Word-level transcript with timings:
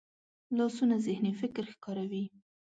لاسونه 0.57 0.95
ذهني 1.05 1.31
فکر 1.41 1.63
ښکاروي 1.73 2.23